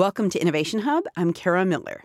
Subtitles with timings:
[0.00, 1.04] Welcome to Innovation Hub.
[1.14, 2.04] I'm Kara Miller.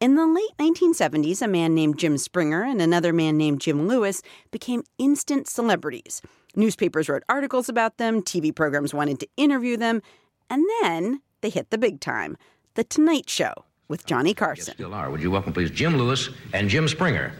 [0.00, 4.20] In the late 1970s, a man named Jim Springer and another man named Jim Lewis
[4.50, 6.20] became instant celebrities.
[6.56, 10.02] Newspapers wrote articles about them, TV programs wanted to interview them,
[10.50, 12.36] and then they hit the big time
[12.74, 13.54] The Tonight Show
[13.86, 14.74] with Johnny Carson.
[14.74, 15.08] Still are.
[15.08, 17.32] Would you welcome, please, Jim Lewis and Jim Springer?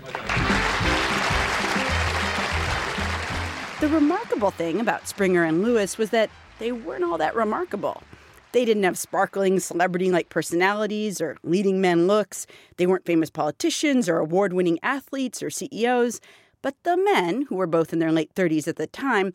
[3.81, 6.31] The remarkable thing about Springer and Lewis was that
[6.61, 8.05] they weren't all that remarkable.
[8.53, 12.47] They didn't have sparkling celebrity like personalities or leading men looks.
[12.77, 16.21] They weren't famous politicians or award winning athletes or CEOs.
[16.63, 19.33] But the men, who were both in their late 30s at the time,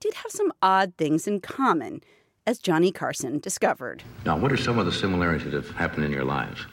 [0.00, 2.02] did have some odd things in common,
[2.46, 4.02] as Johnny Carson discovered.
[4.26, 6.66] Now, what are some of the similarities that have happened in your lives?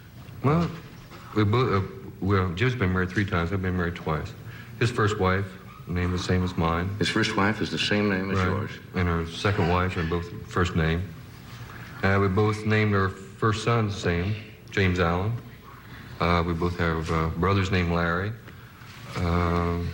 [0.44, 0.70] Well,
[1.36, 1.88] we both, uh,
[2.20, 3.54] well, Jim's been married three times.
[3.54, 4.34] I've been married twice.
[4.80, 5.46] His first wife,
[5.88, 6.90] name the same as mine.
[7.00, 8.48] His first wife is the same name as Right.
[8.48, 8.72] yours.
[8.96, 11.04] And her second wife are both first name.
[12.04, 14.36] Uh, we both named our first son the same,
[14.72, 15.34] James Allen.
[16.20, 18.32] Uh, we both have uh, brothers named Larry.
[19.18, 19.90] Um,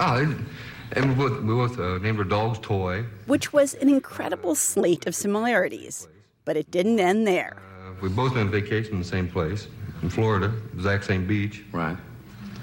[0.00, 0.46] oh, and-
[0.92, 3.04] and we both, we both uh, named our dogs Toy.
[3.26, 6.06] which was an incredible slate of similarities.
[6.44, 7.56] But it didn't end there.
[7.56, 9.66] Uh, we both been on vacation in the same place,
[10.02, 11.64] in Florida, exact same beach.
[11.72, 11.96] Right.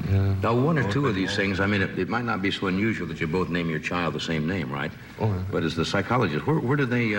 [0.09, 0.33] Yeah.
[0.41, 2.67] Now, one or two of these things, I mean, it, it might not be so
[2.67, 4.91] unusual that you both name your child the same name, right?
[5.19, 5.43] Oh, yeah.
[5.51, 7.13] But as the psychologist, where, where did they,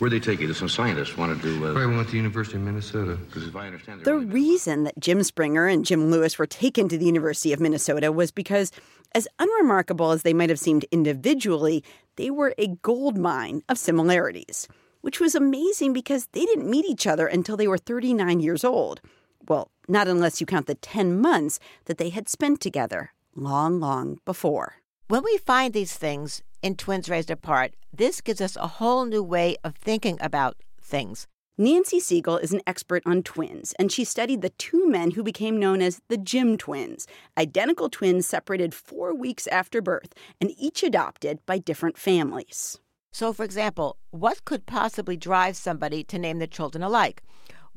[0.00, 0.52] uh, where did they take you?
[0.54, 3.16] Some scientists wanted to, Right, we went to the University of Minnesota.
[3.16, 6.88] because if I understand The really- reason that Jim Springer and Jim Lewis were taken
[6.88, 8.72] to the University of Minnesota was because,
[9.14, 11.84] as unremarkable as they might have seemed individually,
[12.16, 14.68] they were a gold mine of similarities,
[15.02, 19.00] which was amazing because they didn't meet each other until they were 39 years old.
[19.48, 24.18] Well, not unless you count the 10 months that they had spent together long, long
[24.24, 24.74] before.
[25.08, 29.22] When we find these things in Twins Raised Apart, this gives us a whole new
[29.22, 31.26] way of thinking about things.
[31.58, 35.58] Nancy Segal is an expert on twins, and she studied the two men who became
[35.58, 41.44] known as the Jim twins, identical twins separated four weeks after birth and each adopted
[41.44, 42.78] by different families.
[43.12, 47.22] So, for example, what could possibly drive somebody to name their children alike?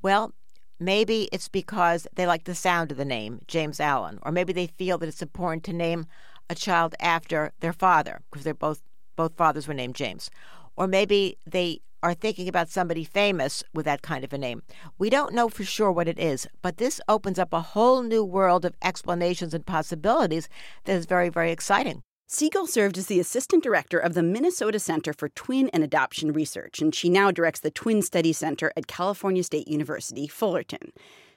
[0.01, 0.33] Well,
[0.79, 4.67] maybe it's because they like the sound of the name, James Allen, or maybe they
[4.67, 6.05] feel that it's important to name
[6.53, 8.81] a child after their father, because they're both
[9.15, 10.29] both fathers were named James.
[10.75, 14.61] Or maybe they are thinking about somebody famous with that kind of a name.
[14.97, 18.23] We don't know for sure what it is, but this opens up a whole new
[18.23, 20.49] world of explanations and possibilities
[20.85, 22.01] that is very, very exciting.
[22.29, 26.81] Segal served as the assistant director of the Minnesota Center for Twin and Adoption Research,
[26.81, 30.91] and she now directs the Twin Study Center at California State University, Fullerton.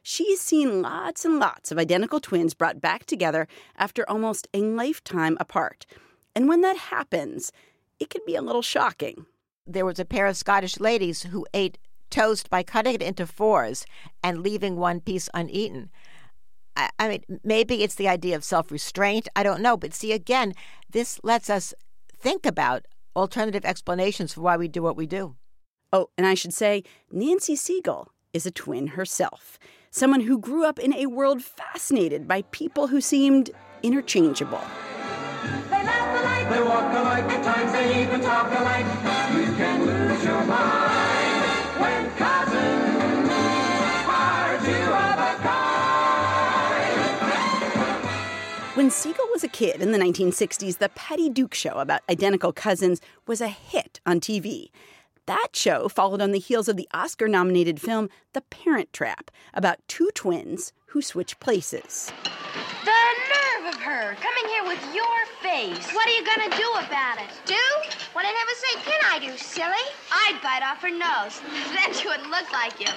[0.09, 5.37] She's seen lots and lots of identical twins brought back together after almost a lifetime
[5.41, 5.85] apart.
[6.33, 7.51] And when that happens,
[7.99, 9.27] it can be a little shocking.
[9.67, 11.77] there was a pair of Scottish ladies who ate
[12.09, 13.85] toast by cutting it into fours
[14.23, 15.91] and leaving one piece uneaten.
[16.77, 19.27] I, I mean, maybe it's the idea of self restraint.
[19.35, 19.77] I don't know.
[19.77, 20.55] But see, again,
[20.89, 21.75] this lets us
[22.17, 22.87] think about
[23.17, 25.35] alternative explanations for why we do what we do.
[25.93, 29.59] Oh, and I should say, Nancy Segal is a twin herself,
[29.97, 33.51] someone who grew up in a world fascinated by people who seemed
[33.83, 34.61] interchangeable.
[35.71, 38.85] They laugh alike, they walk alike, at times they even talk alike.
[39.35, 43.31] You can lose your mind when cousins
[44.07, 45.97] are two of a kind.
[48.77, 53.01] When Segal was a kid in the 1960s, the Patty Duke show about identical cousins
[53.27, 54.69] was a hit on TV.
[55.27, 59.81] That show followed on the heels of the Oscar nominated film The Parent Trap about
[59.89, 62.13] two twins who switch places.
[62.85, 65.93] The nerve of her coming here with your face.
[65.93, 67.29] What are you gonna do about it?
[67.45, 67.55] Do?
[68.13, 69.75] What did I never say can I do, silly?
[70.13, 71.41] I'd bite off her nose.
[71.75, 72.93] Then she wouldn't look like you.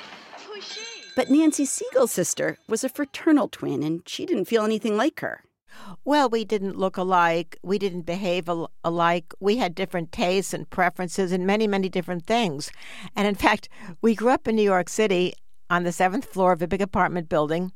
[0.48, 0.82] Who's she?
[1.16, 5.44] But Nancy Segal's sister was a fraternal twin, and she didn't feel anything like her.
[6.06, 7.58] Well, we didn't look alike.
[7.64, 9.34] We didn't behave al- alike.
[9.40, 12.72] We had different tastes and preferences in many, many different things.
[13.16, 13.70] And in fact,
[14.02, 15.34] we grew up in New York City
[15.70, 17.72] on the seventh floor of a big apartment building,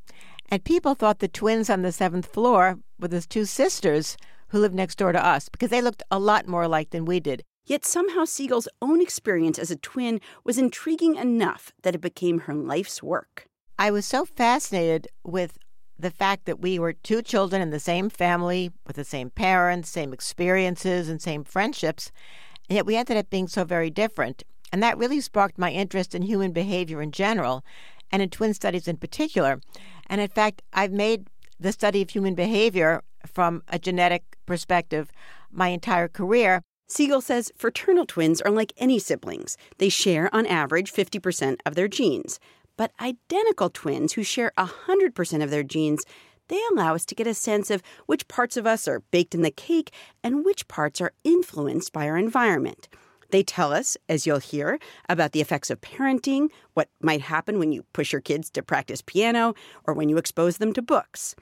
[0.49, 4.17] and people thought the twins on the seventh floor were the two sisters
[4.49, 7.19] who lived next door to us because they looked a lot more alike than we
[7.19, 7.43] did.
[7.65, 12.53] Yet somehow Segal's own experience as a twin was intriguing enough that it became her
[12.53, 13.47] life's work.
[13.79, 15.57] I was so fascinated with
[15.97, 19.89] the fact that we were two children in the same family with the same parents,
[19.89, 22.11] same experiences, and same friendships,
[22.69, 24.43] and yet we ended up being so very different.
[24.71, 27.63] And that really sparked my interest in human behavior in general
[28.11, 29.61] and in twin studies in particular.
[30.07, 31.27] And in fact, I've made
[31.59, 35.11] the study of human behavior from a genetic perspective
[35.51, 36.61] my entire career.
[36.89, 39.57] Segal says fraternal twins are like any siblings.
[39.77, 42.39] They share, on average, 50% of their genes.
[42.77, 46.03] But identical twins who share 100% of their genes,
[46.47, 49.41] they allow us to get a sense of which parts of us are baked in
[49.41, 49.91] the cake
[50.23, 52.89] and which parts are influenced by our environment.
[53.29, 54.77] They tell us, as you'll hear,
[55.09, 59.01] about the effects of parenting, what might happen when you push your kids to practice
[59.01, 59.55] piano,
[59.85, 61.35] or when you expose them to books.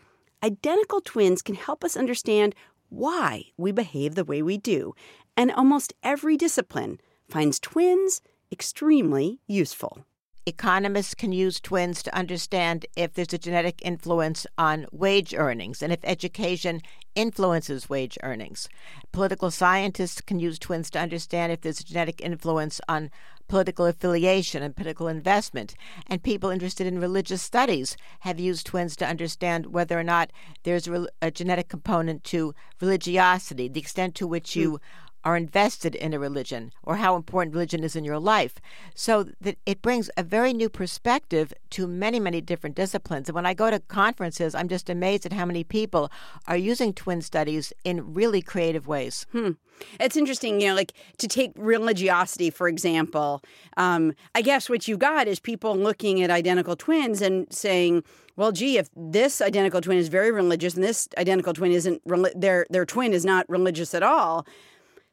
[0.43, 2.55] Identical twins can help us understand
[2.87, 4.93] why we behave the way we do,
[5.35, 10.05] and almost every discipline finds twins extremely useful.
[10.45, 15.93] Economists can use twins to understand if there's a genetic influence on wage earnings and
[15.93, 16.81] if education
[17.13, 18.67] influences wage earnings.
[19.11, 23.11] Political scientists can use twins to understand if there's a genetic influence on
[23.47, 25.75] political affiliation and political investment.
[26.07, 30.31] And people interested in religious studies have used twins to understand whether or not
[30.63, 34.75] there's a, genetic component to religiosity, the extent to which you hmm.
[35.23, 38.55] Are invested in a religion or how important religion is in your life.
[38.95, 43.29] So that it brings a very new perspective to many, many different disciplines.
[43.29, 46.11] And when I go to conferences, I'm just amazed at how many people
[46.47, 49.25] are using twin studies in really creative ways.
[49.31, 49.51] Hmm.
[49.99, 53.41] It's interesting, you know, like to take religiosity, for example.
[53.77, 58.03] Um, I guess what you got is people looking at identical twins and saying,
[58.35, 62.01] well, gee, if this identical twin is very religious and this identical twin isn't,
[62.35, 64.45] their, their twin is not religious at all,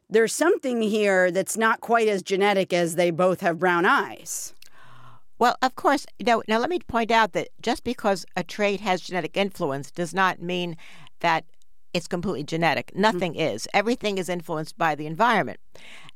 [0.09, 4.53] there's something here that's not quite as genetic as they both have brown eyes.
[5.37, 9.01] Well, of course, know, now let me point out that just because a trait has
[9.01, 10.75] genetic influence does not mean
[11.21, 11.45] that
[11.93, 12.91] it's completely genetic.
[12.95, 13.55] Nothing mm-hmm.
[13.55, 13.67] is.
[13.73, 15.59] Everything is influenced by the environment.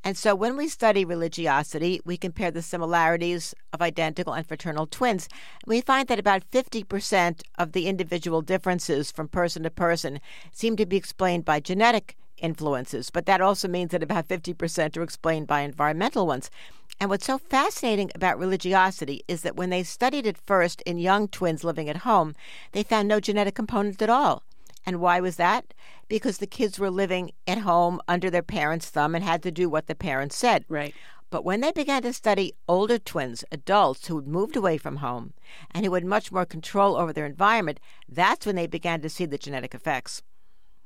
[0.03, 5.29] And so when we study religiosity, we compare the similarities of identical and fraternal twins.
[5.65, 10.19] We find that about 50% of the individual differences from person to person
[10.51, 15.01] seem to be explained by genetic influences, but that also means that about 50% are
[15.01, 16.51] explained by environmental ones.
[16.99, 21.27] And what's so fascinating about religiosity is that when they studied it first in young
[21.27, 22.35] twins living at home,
[22.73, 24.43] they found no genetic component at all.
[24.85, 25.73] And why was that?
[26.07, 29.69] Because the kids were living at home under their parents' thumb and had to do
[29.69, 30.65] what the parents said.
[30.67, 30.93] Right.
[31.29, 35.33] But when they began to study older twins, adults who had moved away from home
[35.71, 39.25] and who had much more control over their environment, that's when they began to see
[39.25, 40.21] the genetic effects.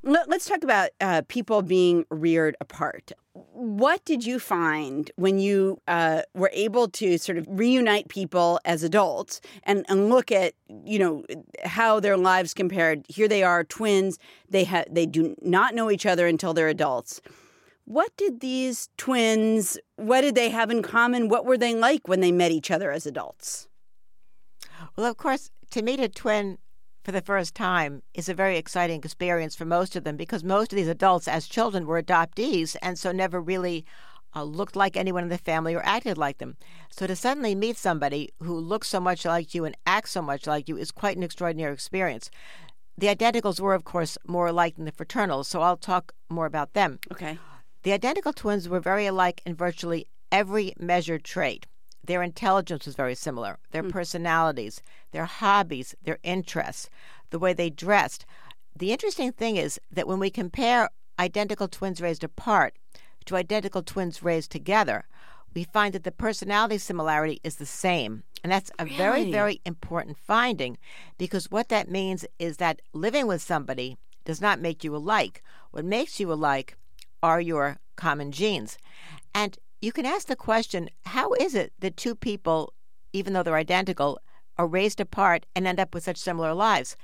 [0.07, 3.11] Let's talk about uh, people being reared apart.
[3.33, 8.83] What did you find when you uh, were able to sort of reunite people as
[8.83, 10.53] adults and, and look at
[10.85, 11.25] you know
[11.65, 13.05] how their lives compared?
[13.09, 14.17] Here they are, twins.
[14.49, 17.19] They they do not know each other until they're adults.
[17.83, 19.77] What did these twins?
[19.97, 21.27] What did they have in common?
[21.27, 23.67] What were they like when they met each other as adults?
[24.95, 26.59] Well, of course, to meet a twin
[27.07, 30.73] for the first time is a very exciting experience for most of them because most
[30.73, 33.85] of these adults, as children, were adoptees and so never really
[34.35, 36.57] uh, looked like anyone in the family or acted like them.
[36.89, 40.47] So to suddenly meet somebody who looks so much like you and acts so much
[40.47, 42.29] like you is quite an extraordinary experience.
[42.97, 46.73] The identicals were, of course, more alike than the fraternals, so I'll talk more about
[46.73, 46.99] them.
[47.09, 47.39] Okay.
[47.83, 51.67] The identical twins were very alike in virtually every measured trait.
[52.07, 53.91] Their intelligence was very similar, their mm.
[53.91, 54.81] personalities,
[55.11, 56.89] their hobbies, their interests,
[57.29, 58.25] the way they dressed.
[58.75, 60.89] The interesting thing is that when we compare
[61.19, 62.73] identical twins raised apart
[63.25, 65.05] to identical twins raised together,
[65.53, 68.23] we find that the personality similarity is the same.
[68.43, 68.97] And that's a really?
[68.97, 70.77] very, very important finding
[71.17, 75.43] because what that means is that living with somebody does not make you alike.
[75.71, 76.77] What makes you alike
[77.23, 78.77] are your common genes.
[79.33, 82.73] And you can ask the question how is it that two people,
[83.13, 84.19] even though they're identical,
[84.57, 86.95] are raised apart and end up with such similar lives?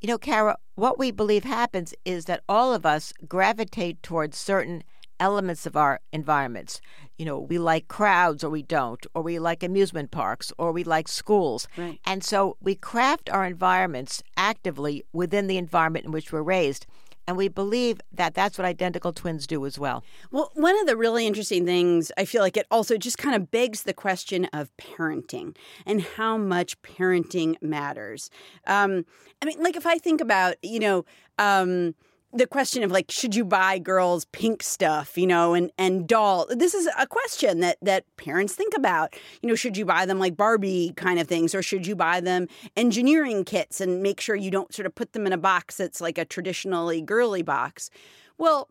[0.00, 4.82] You know, Kara, what we believe happens is that all of us gravitate towards certain
[5.20, 6.80] elements of our environments.
[7.18, 10.84] You know, we like crowds or we don't, or we like amusement parks or we
[10.84, 11.66] like schools.
[11.76, 11.98] Right.
[12.04, 16.86] And so we craft our environments actively within the environment in which we're raised.
[17.28, 20.02] And we believe that that's what identical twins do as well.
[20.30, 23.50] Well, one of the really interesting things, I feel like it also just kind of
[23.50, 25.54] begs the question of parenting
[25.84, 28.30] and how much parenting matters.
[28.66, 29.04] Um,
[29.42, 31.04] I mean, like if I think about, you know,
[31.38, 31.94] um,
[32.32, 36.46] the question of like should you buy girls pink stuff you know and and doll
[36.50, 39.14] this is a question that that parents think about.
[39.40, 42.20] You know should you buy them like barbie kind of things or should you buy
[42.20, 45.76] them engineering kits and make sure you don't sort of put them in a box
[45.76, 47.90] that's like a traditionally girly box?
[48.36, 48.68] Well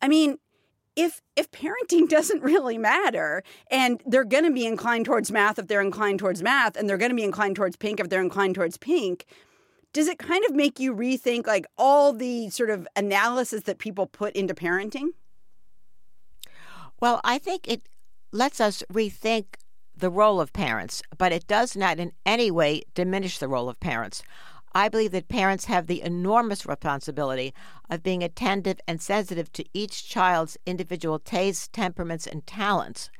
[0.00, 0.38] i mean
[0.94, 5.66] if if parenting doesn't really matter and they're going to be inclined towards math if
[5.66, 8.54] they're inclined towards math and they're going to be inclined towards pink if they're inclined
[8.54, 9.26] towards pink
[9.92, 14.06] does it kind of make you rethink like all the sort of analysis that people
[14.06, 15.08] put into parenting?
[17.00, 17.88] Well, I think it
[18.32, 19.56] lets us rethink
[19.96, 23.80] the role of parents, but it does not in any way diminish the role of
[23.80, 24.22] parents.
[24.72, 27.52] I believe that parents have the enormous responsibility
[27.88, 33.10] of being attentive and sensitive to each child's individual tastes, temperaments, and talents.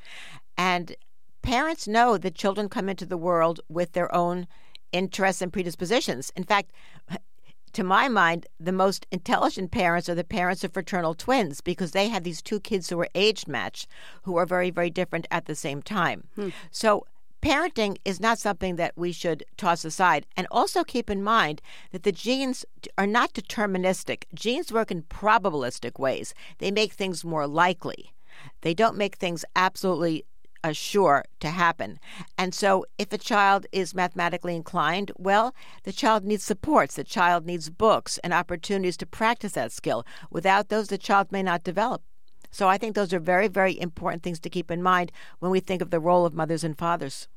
[0.57, 0.95] And
[1.43, 4.47] parents know that children come into the world with their own
[4.93, 6.33] interests and predispositions.
[6.37, 6.73] In fact,
[7.73, 12.09] to my mind, the most intelligent parents are the parents of fraternal twins because they
[12.09, 13.87] have these two kids who are age matched,
[14.23, 16.25] who are very, very different at the same time.
[16.35, 16.49] Hmm.
[16.71, 17.07] So,
[17.43, 20.27] parenting is not something that we should toss aside.
[20.37, 22.65] And also keep in mind that the genes
[22.99, 24.25] are not deterministic.
[24.35, 28.13] Genes work in probabilistic ways, they make things more likely.
[28.63, 30.25] They don't make things absolutely
[30.63, 31.99] uh, sure to happen.
[32.37, 36.97] And so, if a child is mathematically inclined, well, the child needs supports.
[36.97, 40.05] The child needs books and opportunities to practice that skill.
[40.31, 42.03] Without those, the child may not develop.
[42.51, 45.61] So, I think those are very, very important things to keep in mind when we
[45.61, 47.29] think of the role of mothers and fathers.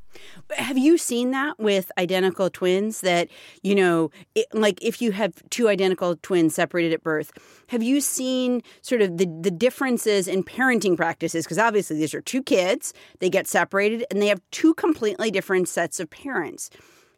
[0.52, 3.02] Have you seen that with identical twins?
[3.02, 3.30] That,
[3.62, 7.32] you know, it, like if you have two identical twins separated at birth,
[7.68, 11.46] have you seen sort of the, the differences in parenting practices?
[11.46, 15.68] Because obviously these are two kids, they get separated, and they have two completely different
[15.70, 16.70] sets of parents.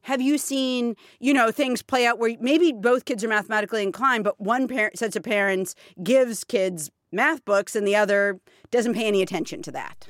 [0.04, 4.24] Have you seen, you know, things play out where maybe both kids are mathematically inclined,
[4.24, 5.74] but one parent sets of parents
[6.04, 10.10] gives kids math books and the other doesn't pay any attention to that?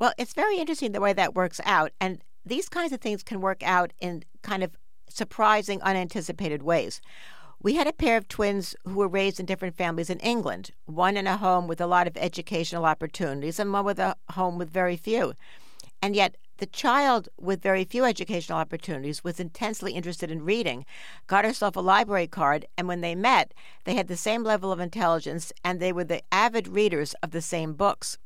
[0.00, 1.92] Well, it's very interesting the way that works out.
[2.00, 4.74] And these kinds of things can work out in kind of
[5.08, 7.02] surprising, unanticipated ways.
[7.62, 11.18] We had a pair of twins who were raised in different families in England, one
[11.18, 14.70] in a home with a lot of educational opportunities and one with a home with
[14.70, 15.34] very few.
[16.00, 20.86] And yet, the child with very few educational opportunities was intensely interested in reading,
[21.26, 23.52] got herself a library card, and when they met,
[23.84, 27.42] they had the same level of intelligence and they were the avid readers of the
[27.42, 28.16] same books.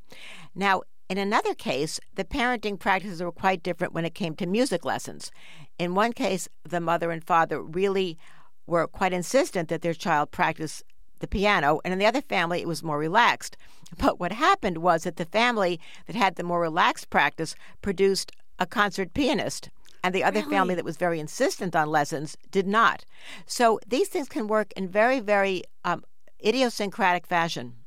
[0.54, 0.82] Now,
[1.14, 5.30] in another case, the parenting practices were quite different when it came to music lessons.
[5.78, 8.18] In one case, the mother and father really
[8.66, 10.82] were quite insistent that their child practice
[11.20, 13.56] the piano, and in the other family, it was more relaxed.
[13.96, 18.66] But what happened was that the family that had the more relaxed practice produced a
[18.66, 19.70] concert pianist,
[20.02, 20.50] and the other really?
[20.50, 23.04] family that was very insistent on lessons did not.
[23.46, 26.02] So these things can work in very, very um,
[26.44, 27.83] idiosyncratic fashion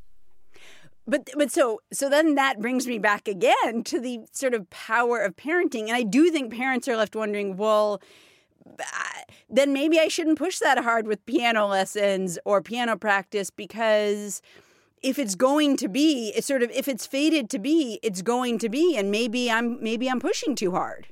[1.08, 5.20] but but so so then that brings me back again to the sort of power
[5.20, 8.02] of parenting and i do think parents are left wondering well
[9.50, 14.42] then maybe i shouldn't push that hard with piano lessons or piano practice because
[15.02, 18.60] if it's going to be it's sort of if it's fated to be it's going
[18.60, 21.08] to be and maybe i'm maybe i'm pushing too hard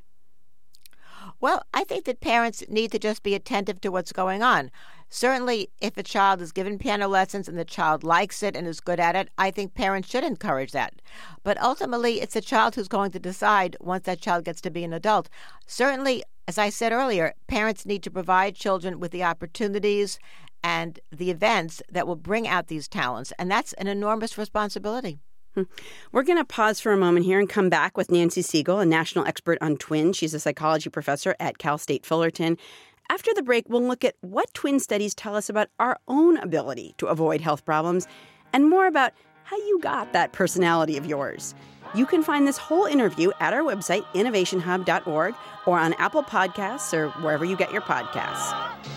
[1.41, 4.71] well, I think that parents need to just be attentive to what's going on.
[5.09, 8.79] Certainly, if a child is given piano lessons and the child likes it and is
[8.79, 11.01] good at it, I think parents should encourage that.
[11.43, 14.83] But ultimately, it's the child who's going to decide once that child gets to be
[14.83, 15.29] an adult.
[15.67, 20.19] Certainly, as I said earlier, parents need to provide children with the opportunities
[20.63, 25.19] and the events that will bring out these talents, and that's an enormous responsibility.
[25.53, 25.63] Hmm.
[26.11, 28.85] We're going to pause for a moment here and come back with Nancy Segal, a
[28.85, 30.17] national expert on twins.
[30.17, 32.57] She's a psychology professor at Cal State Fullerton.
[33.09, 36.95] After the break, we'll look at what twin studies tell us about our own ability
[36.97, 38.07] to avoid health problems
[38.51, 41.53] and more about how you got that personality of yours.
[41.93, 45.35] You can find this whole interview at our website, innovationhub.org,
[45.67, 48.53] or on Apple Podcasts or wherever you get your podcasts.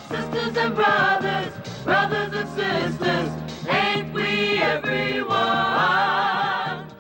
[0.09, 1.53] Sisters and brothers,
[1.85, 5.39] brothers and sisters, ain't we everyone?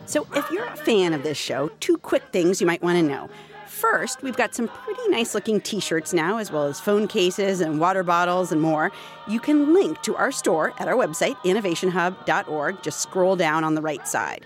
[0.06, 3.02] So, if you're a fan of this show, two quick things you might want to
[3.02, 3.28] know.
[3.78, 7.60] First, we've got some pretty nice looking t shirts now, as well as phone cases
[7.60, 8.90] and water bottles and more.
[9.28, 12.82] You can link to our store at our website, innovationhub.org.
[12.82, 14.44] Just scroll down on the right side.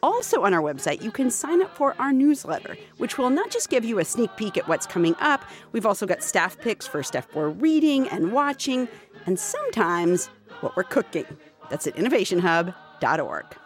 [0.00, 3.68] Also, on our website, you can sign up for our newsletter, which will not just
[3.68, 7.02] give you a sneak peek at what's coming up, we've also got staff picks for
[7.02, 8.86] stuff we're reading and watching,
[9.26, 10.26] and sometimes
[10.60, 11.26] what we're cooking.
[11.68, 13.56] That's at innovationhub.org.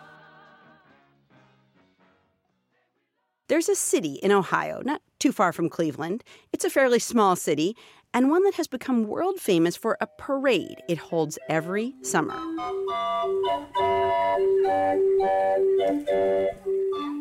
[3.53, 6.25] There's a city in Ohio, not too far from Cleveland.
[6.55, 7.77] It's a fairly small city,
[8.15, 12.33] and one that has become world famous for a parade it holds every summer.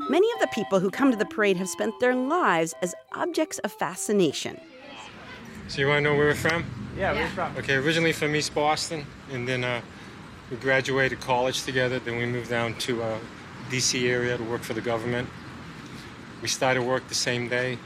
[0.09, 3.59] Many of the people who come to the parade have spent their lives as objects
[3.65, 4.57] of fascination.
[5.67, 6.63] So, you want to know where we're from?
[6.97, 7.57] Yeah, where are from?
[7.57, 9.81] Okay, originally from East Boston, and then uh,
[10.49, 11.99] we graduated college together.
[11.99, 13.19] Then we moved down to uh,
[13.69, 14.07] D.C.
[14.09, 15.27] area to work for the government.
[16.41, 17.77] We started work the same day.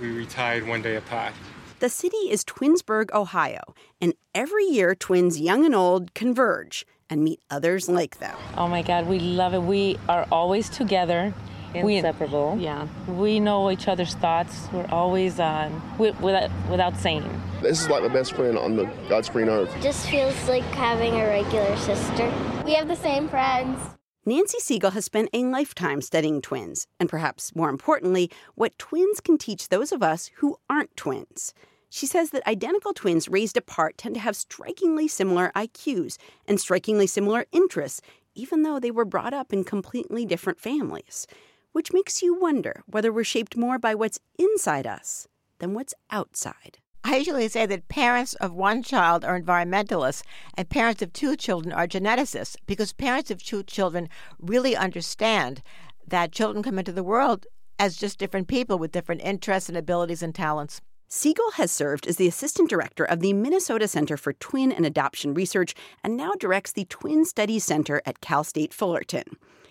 [0.00, 1.32] We retired one day apart.
[1.80, 7.40] The city is Twinsburg, Ohio, and every year twins young and old converge and meet
[7.50, 8.36] others like them.
[8.56, 9.62] Oh my God, we love it.
[9.62, 11.34] We are always together.
[11.72, 12.56] Inseparable.
[12.56, 14.68] We, yeah, we know each other's thoughts.
[14.72, 17.42] We're always um, on without without saying.
[17.62, 19.72] This is like my best friend on the God's green earth.
[19.80, 22.32] Just feels like having a regular sister.
[22.64, 23.78] We have the same friends.
[24.26, 29.38] Nancy Segal has spent a lifetime studying twins, and perhaps more importantly, what twins can
[29.38, 31.54] teach those of us who aren't twins.
[31.88, 37.06] She says that identical twins raised apart tend to have strikingly similar IQs and strikingly
[37.06, 38.00] similar interests,
[38.34, 41.26] even though they were brought up in completely different families
[41.72, 46.78] which makes you wonder whether we're shaped more by what's inside us than what's outside.
[47.02, 50.22] I usually say that parents of one child are environmentalists
[50.54, 55.62] and parents of two children are geneticists because parents of two children really understand
[56.06, 57.46] that children come into the world
[57.78, 60.82] as just different people with different interests and abilities and talents.
[61.08, 65.34] Segal has served as the assistant director of the Minnesota Center for Twin and Adoption
[65.34, 69.24] Research and now directs the Twin Studies Center at Cal State Fullerton.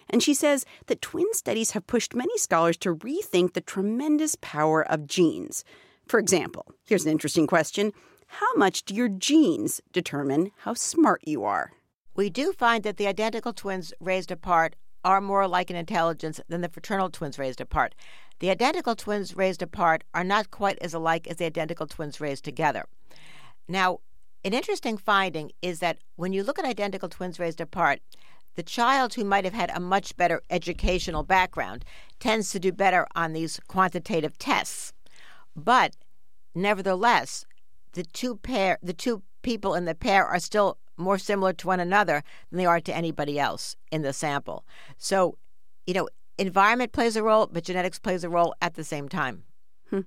[0.09, 4.83] And she says that twin studies have pushed many scholars to rethink the tremendous power
[4.83, 5.63] of genes.
[6.09, 7.93] For example, here's an interesting question
[8.25, 11.71] How much do your genes determine how smart you are?
[12.15, 14.75] We do find that the identical twins raised apart
[15.05, 17.93] are more alike in intelligence than the fraternal twins raised apart.
[18.39, 22.43] The identical twins raised apart are not quite as alike as the identical twins raised
[22.43, 22.85] together.
[23.67, 23.99] Now,
[24.43, 27.99] an interesting finding is that when you look at identical twins raised apart,
[28.55, 31.85] the child who might have had a much better educational background
[32.19, 34.91] tends to do better on these quantitative tests.
[35.59, 35.95] But
[36.55, 37.45] nevertheless,
[37.93, 41.79] the two pair the two people in the pair are still more similar to one
[41.79, 44.65] another than they are to anybody else in the sample.
[44.97, 45.37] So,
[45.87, 49.43] you know, environment plays a role, but genetics plays a role at the same time.
[49.89, 50.01] Hmm.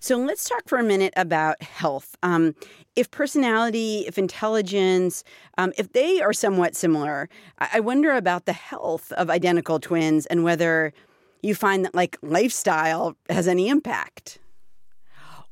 [0.00, 2.16] So let's talk for a minute about health.
[2.22, 2.54] Um,
[2.96, 5.22] if personality, if intelligence,
[5.58, 7.28] um, if they are somewhat similar,
[7.58, 10.94] I wonder about the health of identical twins and whether
[11.42, 14.38] you find that like lifestyle has any impact.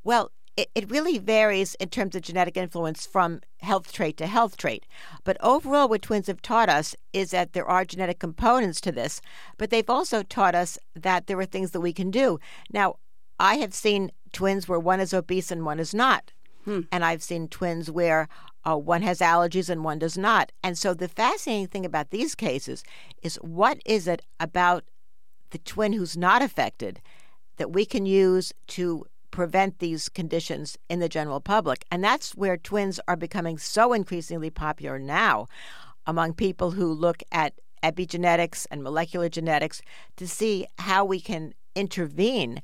[0.07, 4.57] Well, it, it really varies in terms of genetic influence from health trait to health
[4.57, 4.87] trait.
[5.25, 9.21] But overall, what twins have taught us is that there are genetic components to this,
[9.59, 12.39] but they've also taught us that there are things that we can do.
[12.73, 12.95] Now,
[13.41, 16.31] I have seen twins where one is obese and one is not.
[16.65, 16.83] Hmm.
[16.93, 18.29] And I've seen twins where
[18.65, 20.53] uh, one has allergies and one does not.
[20.63, 22.85] And so the fascinating thing about these cases
[23.25, 24.85] is what is it about
[25.51, 27.01] the twin who's not affected
[27.57, 29.05] that we can use to
[29.37, 31.85] prevent these conditions in the general public?
[31.91, 35.47] And that's where twins are becoming so increasingly popular now
[36.07, 39.83] among people who look at epigenetics and molecular genetics
[40.17, 42.63] to see how we can intervene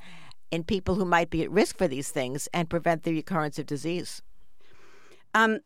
[0.51, 3.67] in people who might be at risk for these things and prevent the recurrence of
[3.67, 4.23] disease.
[5.35, 5.59] Um,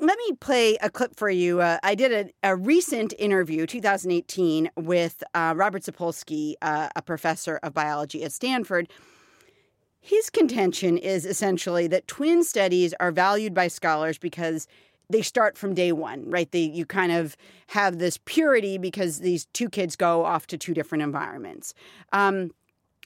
[0.00, 1.62] let me play a clip for you.
[1.62, 7.58] Uh, I did a, a, recent interview, 2018, with uh, Robert Sapolsky, uh, a professor
[7.62, 8.88] of biology at Stanford.
[10.00, 14.66] His contention is essentially that twin studies are valued by scholars because
[15.10, 16.50] they start from day one, right?
[16.50, 17.36] They you kind of
[17.68, 21.74] have this purity because these two kids go off to two different environments.
[22.12, 22.52] Um,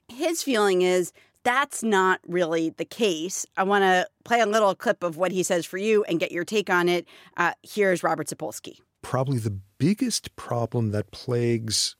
[0.09, 3.47] his feeling is that's not really the case.
[3.57, 6.33] I want to play a little clip of what he says for you and get
[6.33, 7.07] your take on it.
[7.37, 8.79] Uh, here's Robert Sapolsky.
[9.03, 11.97] Probably the biggest problem that plagues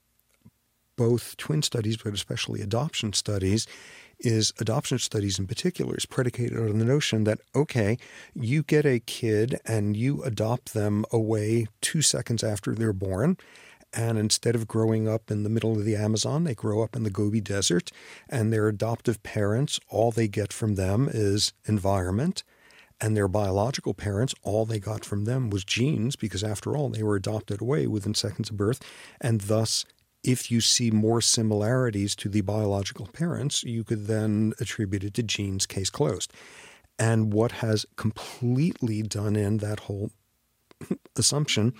[0.95, 3.67] both twin studies, but especially adoption studies,
[4.19, 7.97] is adoption studies in particular is predicated on the notion that, okay,
[8.33, 13.37] you get a kid and you adopt them away two seconds after they're born
[13.95, 17.03] and instead of growing up in the middle of the Amazon, they grow up in
[17.03, 17.91] the Gobi Desert.
[18.29, 22.43] And their adoptive parents, all they get from them is environment.
[22.99, 27.03] And their biological parents, all they got from them was genes, because after all, they
[27.03, 28.81] were adopted away within seconds of birth.
[29.21, 29.85] And thus,
[30.25, 35.23] if you see more similarities to the biological parents, you could then attribute it to
[35.23, 36.33] genes, case closed.
[36.97, 40.11] And what has completely done in that whole
[41.15, 41.73] assumption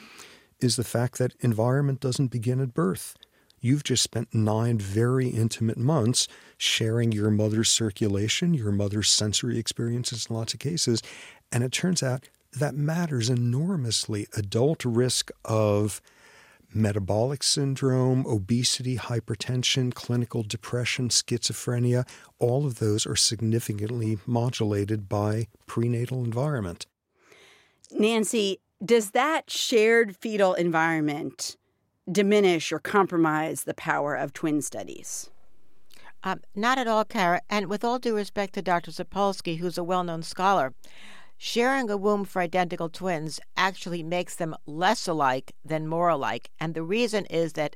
[0.60, 3.15] is the fact that environment doesn't begin at birth.
[3.60, 6.27] You've just spent nine very intimate months
[6.58, 11.01] sharing your mother's circulation, your mother's sensory experiences in lots of cases.
[11.51, 14.27] And it turns out that matters enormously.
[14.36, 15.99] Adult risk of
[16.75, 22.07] metabolic syndrome, obesity, hypertension, clinical depression, schizophrenia,
[22.38, 26.85] all of those are significantly modulated by prenatal environment.
[27.91, 31.55] Nancy, does that shared fetal environment
[32.11, 35.29] diminish or compromise the power of twin studies?
[36.23, 37.41] Um, not at all, Kara.
[37.49, 38.91] And with all due respect to Dr.
[38.91, 40.73] Sapolsky, who's a well known scholar,
[41.37, 46.49] sharing a womb for identical twins actually makes them less alike than more alike.
[46.59, 47.75] And the reason is that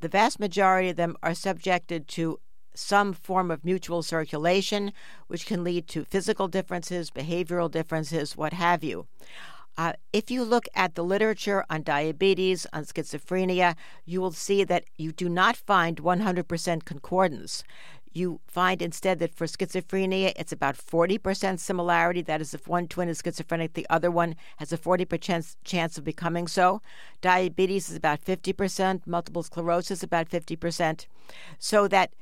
[0.00, 2.38] the vast majority of them are subjected to
[2.74, 4.92] some form of mutual circulation,
[5.26, 9.06] which can lead to physical differences, behavioral differences, what have you.
[9.76, 14.84] Uh, if you look at the literature on diabetes, on schizophrenia, you will see that
[14.96, 17.62] you do not find 100% concordance.
[18.12, 22.22] You find instead that for schizophrenia, it's about 40% similarity.
[22.22, 26.04] That is, if one twin is schizophrenic, the other one has a 40% chance of
[26.04, 26.80] becoming so.
[27.20, 31.06] Diabetes is about 50%, multiple sclerosis about 50%.
[31.58, 32.12] So that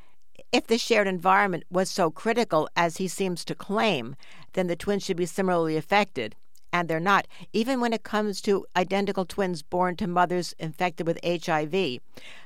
[0.52, 4.16] if the shared environment was so critical as he seems to claim,
[4.52, 6.34] then the twins should be similarly affected
[6.72, 7.26] and they're not.
[7.52, 11.70] Even when it comes to identical twins born to mothers infected with HIV,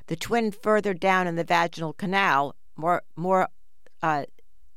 [0.06, 3.48] the twin further down in the vaginal canal, more more
[4.02, 4.24] uh,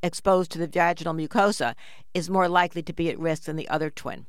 [0.02, 1.76] exposed to the vaginal mucosa,
[2.14, 4.26] is more likely to be at risk than the other twin.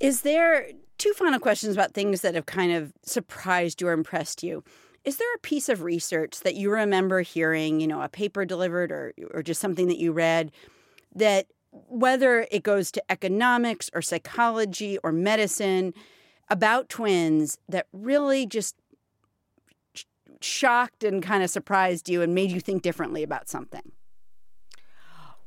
[0.00, 4.42] Is there two final questions about things that have kind of surprised you or impressed
[4.42, 4.62] you?
[5.04, 8.92] Is there a piece of research that you remember hearing, you know, a paper delivered
[8.92, 10.52] or or just something that you read
[11.14, 15.94] that whether it goes to economics or psychology or medicine
[16.48, 18.74] about twins that really just
[20.40, 23.92] shocked and kind of surprised you and made you think differently about something?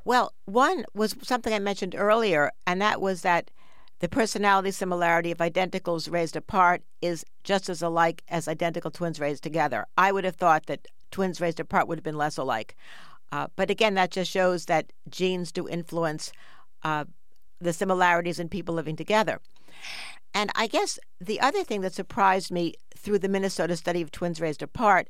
[0.06, 3.52] Well, one was something I mentioned earlier, and that was that
[4.00, 9.44] the personality similarity of identicals raised apart is just as alike as identical twins raised
[9.44, 9.86] together.
[9.98, 12.76] I would have thought that twins raised apart would have been less alike.
[13.32, 16.34] Uh, but again, that just shows that genes do influence
[16.84, 17.06] uh,
[17.62, 19.40] the similarities in people living together.
[20.34, 24.42] And I guess the other thing that surprised me through the Minnesota study of twins
[24.42, 25.08] raised apart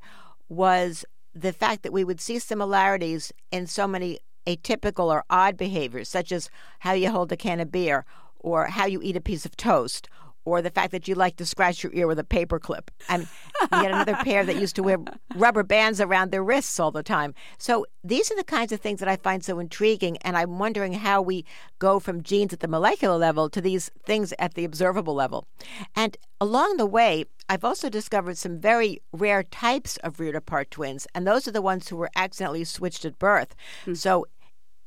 [0.50, 6.10] was the fact that we would see similarities in so many atypical or odd behaviors,
[6.10, 8.06] such as how you hold a can of beer,
[8.40, 10.10] or how you eat a piece of toast,
[10.46, 12.92] or the fact that you like to scratch your ear with a paper clip.
[13.10, 13.28] And
[13.72, 14.98] yet another pair that used to wear
[15.36, 17.34] rubber bands around their wrists all the time.
[17.58, 20.18] So these are the kinds of things that I find so intriguing.
[20.18, 21.46] And I'm wondering how we
[21.80, 25.48] go from genes at the molecular level to these things at the observable level.
[25.96, 31.08] And along the way, I've also discovered some very rare types of reared apart twins,
[31.14, 33.54] and those are the ones who were accidentally switched at birth.
[33.82, 33.96] Mm-hmm.
[33.96, 34.26] So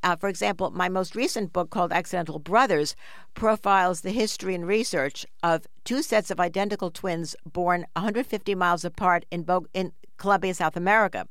[0.07, 2.95] uh, for example, my most recent book called Accidental Brothers
[3.33, 9.25] profiles the history and research of two sets of identical twins born 150 miles apart
[9.31, 11.27] in, Bo- in Colombia, South America.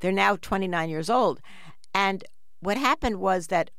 [0.00, 1.42] They're now 29 years old.
[1.92, 2.24] And
[2.60, 3.70] what happened was that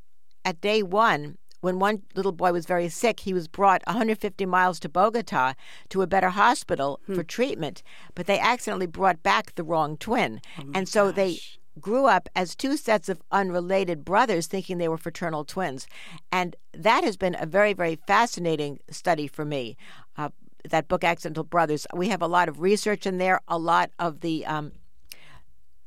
[0.46, 4.80] at day one, when one little boy was very sick, he was brought 150 miles
[4.82, 5.56] to Bogota
[5.90, 7.16] to a better hospital hmm.
[7.16, 7.82] for treatment,
[8.14, 10.40] but they accidentally brought back the wrong twin.
[10.60, 11.16] Oh and so gosh.
[11.16, 11.40] they
[11.80, 15.88] grew up as two sets of unrelated brothers thinking they were fraternal twins.
[16.32, 19.78] And that has been a very, very fascinating study for me.
[20.18, 20.30] Uh,
[20.70, 21.86] that book, Accidental Brothers.
[21.94, 24.72] We have a lot of research in there, a lot of the um,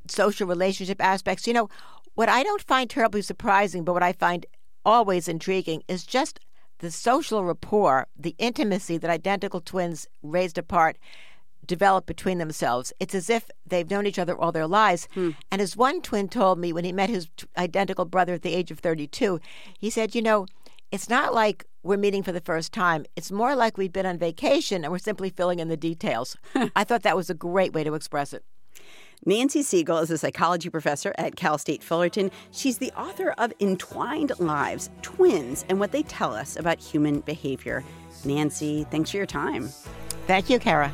[0.06, 1.46] social relationship aspects.
[1.46, 1.68] You know,
[2.14, 4.46] what I don't find terribly surprising, but what I find
[4.84, 6.40] always intriguing is just
[6.78, 10.96] the social rapport, the intimacy that identical twins raised apart
[11.68, 12.92] develop between themselves.
[12.98, 15.06] It's as if they've known each other all their lives.
[15.14, 15.30] Hmm.
[15.52, 18.54] And as one twin told me when he met his t- identical brother at the
[18.54, 19.38] age of 32,
[19.78, 20.46] he said, You know,
[20.90, 23.04] it's not like we're meeting for the first time.
[23.14, 26.36] It's more like we've been on vacation and we're simply filling in the details.
[26.74, 28.42] I thought that was a great way to express it.
[29.26, 32.30] Nancy Segal is a psychology professor at Cal State Fullerton.
[32.52, 37.84] She's the author of Entwined Lives Twins and What They Tell Us About Human Behavior.
[38.24, 39.68] Nancy, thanks for your time.
[40.26, 40.92] Thank you, Kara.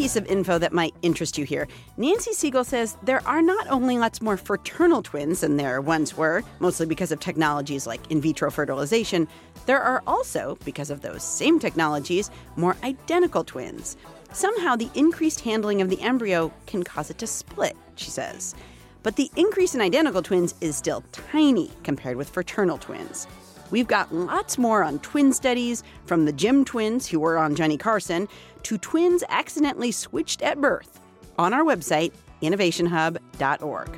[0.00, 1.68] Piece of info that might interest you here.
[1.98, 6.42] Nancy Segal says there are not only lots more fraternal twins than there once were,
[6.58, 9.28] mostly because of technologies like in vitro fertilization,
[9.66, 13.98] there are also, because of those same technologies, more identical twins.
[14.32, 18.54] Somehow, the increased handling of the embryo can cause it to split, she says.
[19.02, 23.26] But the increase in identical twins is still tiny compared with fraternal twins.
[23.70, 27.76] We've got lots more on twin studies, from the Jim twins who were on Johnny
[27.76, 28.28] Carson
[28.64, 31.00] to twins accidentally switched at birth,
[31.38, 33.96] on our website, innovationhub.org.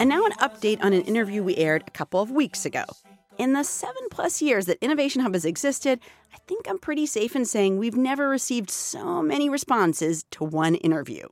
[0.00, 2.84] And now, an update on an interview we aired a couple of weeks ago.
[3.36, 6.00] In the seven plus years that Innovation Hub has existed,
[6.34, 10.74] I think I'm pretty safe in saying we've never received so many responses to one
[10.76, 11.26] interview.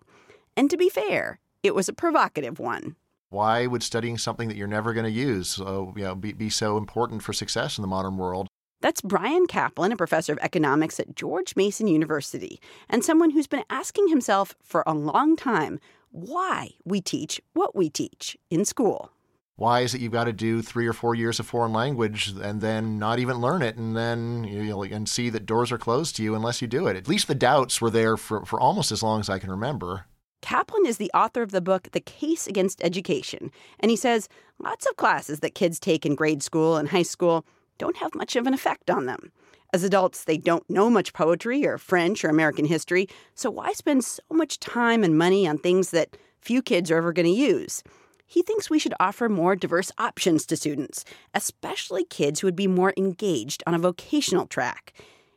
[0.57, 2.97] And to be fair, It was a provocative one.
[3.31, 6.49] Why would studying something that you're never going to use uh, you know, be, be
[6.49, 8.47] so important for success in the modern world?
[8.81, 13.65] That's Bryan Caplan, a professor of economics at George Mason University, and someone who's been
[13.69, 19.11] asking himself for a long time why we teach what we teach in school.
[19.57, 22.61] Why is it you've got to do three or four years of foreign language and
[22.61, 26.15] then not even learn it and then you know, and see that doors are closed
[26.17, 26.97] to you unless you do it?
[26.97, 30.05] At least the doubts were there for, for almost as long as I can remember.
[30.47, 34.29] Caplan is the author of the book The Case Against Education, and he says
[34.61, 37.45] lots of classes that kids take in grade school and high school
[37.79, 39.33] don't have much of an effect on them.
[39.73, 44.05] As adults, they don't know much poetry or French or American history, so why spend
[44.05, 47.83] so much time and money on things that few kids are ever going to use?
[48.25, 51.05] He thinks we should offer more diverse options to students,
[51.35, 54.95] especially kids who would be more engaged on a vocational track.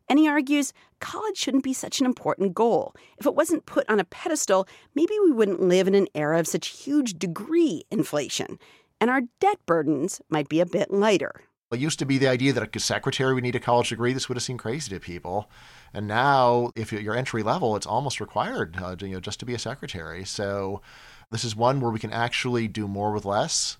[0.09, 2.95] And he argues college shouldn't be such an important goal.
[3.19, 6.47] If it wasn't put on a pedestal, maybe we wouldn't live in an era of
[6.47, 8.57] such huge degree inflation,
[8.99, 11.43] and our debt burdens might be a bit lighter.
[11.71, 14.11] It used to be the idea that a secretary would need a college degree.
[14.11, 15.51] This would have seemed crazy to people.
[15.93, 19.53] And now, if you're entry level, it's almost required uh, you know, just to be
[19.53, 20.25] a secretary.
[20.25, 20.81] So
[21.29, 23.77] this is one where we can actually do more with less,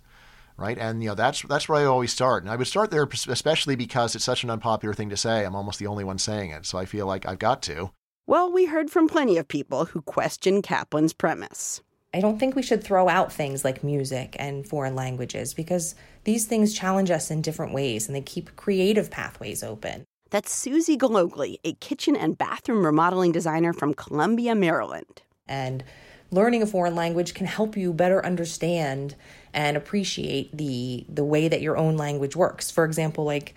[0.60, 0.78] right?
[0.78, 2.44] And you know that's that's where I always start.
[2.44, 5.46] And I would start there, especially because it's such an unpopular thing to say.
[5.46, 7.92] I'm almost the only one saying it, so I feel like I've got to.
[8.28, 11.82] Well, we heard from plenty of people who question Caplan's premise.
[12.14, 16.46] I don't think we should throw out things like music and foreign languages because these
[16.46, 20.06] things challenge us in different ways and they keep creative pathways open.
[20.32, 25.24] That's Susie Galogli, a kitchen and bathroom remodeling designer from Columbia, Maryland.
[25.48, 25.84] And
[26.32, 29.16] learning a foreign language can help you better understand
[29.54, 32.72] and appreciate the the way that your own language works.
[32.72, 33.56] For example, like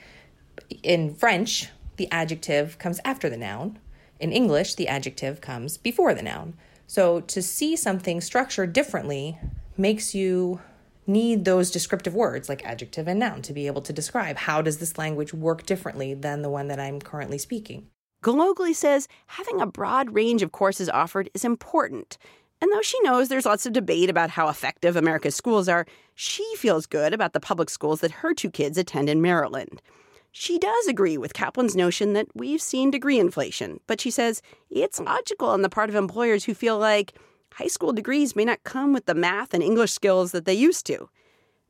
[0.83, 3.79] in French, the adjective comes after the noun.
[4.21, 6.55] In English, the adjective comes before the noun.
[6.87, 9.39] So to see something structured differently
[9.77, 10.61] makes you
[11.07, 14.79] need those descriptive words like adjective and noun to be able to describe how does
[14.79, 17.89] this language work differently than the one that I'm currently speaking.
[18.23, 22.19] Galogli says having a broad range of courses offered is important
[22.63, 26.47] and though she knows there's lots of debate about how effective America's schools are, she
[26.57, 29.83] feels good about the public schools that her two kids attend in Maryland.
[30.31, 35.01] She does agree with Caplan's notion that we've seen degree inflation, but she says it's
[35.01, 37.19] logical on the part of employers who feel like
[37.55, 40.87] high school degrees may not come with the math and English skills that they used
[40.87, 41.09] to.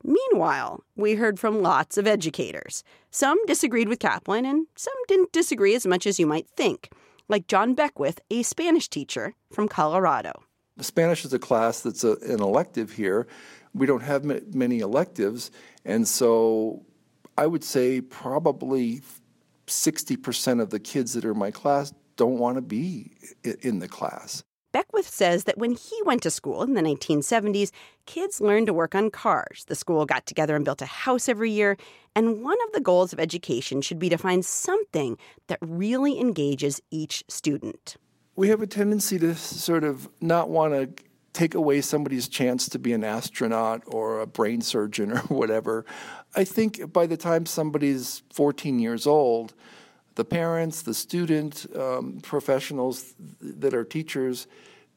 [0.05, 2.85] Meanwhile, we heard from lots of educators.
[3.11, 6.91] Some disagreed with Caplan, and some didn't disagree as much as you might think,
[7.29, 10.43] like John Beckwith, a Spanish teacher from Colorado.
[10.81, 13.27] Spanish is a class that's a, an elective here.
[13.75, 15.51] We don't have many electives,
[15.85, 16.85] and so
[17.39, 19.03] I would say probably
[19.67, 23.13] 60% of the kids that are in my class don't want to be
[23.63, 24.43] in the class.
[24.73, 27.71] Beckwith says that when he went to school in the 1970s,
[28.07, 29.65] kids learned to work on cars.
[29.69, 31.77] The school got together and built a house every year.
[32.17, 36.81] And one of the goals of education should be to find something that really engages
[36.91, 37.97] each student
[38.37, 42.79] we have a tendency to sort of not want to take away somebody's chance to
[42.79, 45.85] be an astronaut or a brain surgeon or whatever.
[46.35, 49.55] I think by the time somebody's 14 years old,
[50.15, 54.47] the parents, the student, um, professionals that are teachers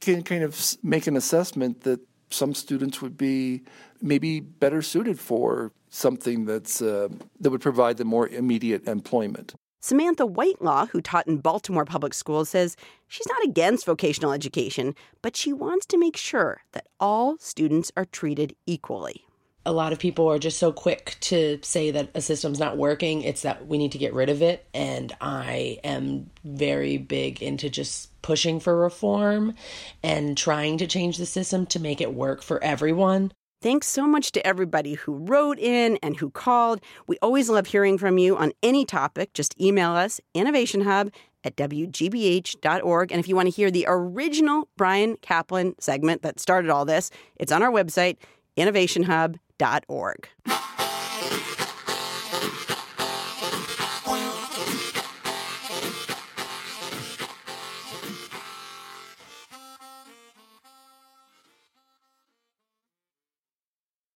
[0.01, 3.63] can kind of make an assessment that some students would be
[4.01, 7.07] maybe better suited for something that's uh,
[7.39, 9.55] that would provide them more immediate employment.
[9.85, 12.75] Samantha Whitelaw, who taught in Baltimore public schools, says
[13.07, 18.05] she's not against vocational education, but she wants to make sure that all students are
[18.05, 19.27] treated equally.
[19.63, 23.21] A lot of people are just so quick to say that a system's not working.
[23.21, 24.65] It's that we need to get rid of it.
[24.73, 29.53] And I am very big into just pushing for reform
[30.01, 33.31] and trying to change the system to make it work for everyone.
[33.65, 36.81] Thanks so much to everybody who wrote in and who called.
[37.07, 39.33] We always love hearing from you on any topic.
[39.33, 41.11] Just email us, innovationhub
[41.43, 43.11] at wgbh.org.
[43.11, 47.09] And if you want to hear the original Bryan Caplan segment that started all this,
[47.37, 48.17] it's on our website,
[48.55, 50.29] innovationhub.org.